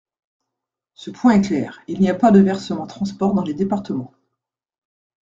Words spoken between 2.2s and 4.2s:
de versement transport dans les départements.